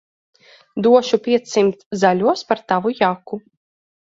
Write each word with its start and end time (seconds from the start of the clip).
Došu 0.87 1.19
piecsimt 1.27 1.85
zaļos 2.05 2.43
par 2.53 2.63
tavu 2.73 2.95
jaku. 3.05 3.41